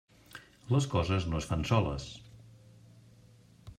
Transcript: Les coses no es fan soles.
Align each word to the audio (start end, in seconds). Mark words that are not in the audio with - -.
Les 0.75 0.87
coses 0.93 1.27
no 1.33 1.41
es 1.41 1.49
fan 1.51 1.67
soles. 1.73 2.07